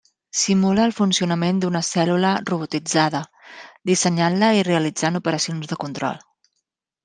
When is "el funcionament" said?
0.87-1.59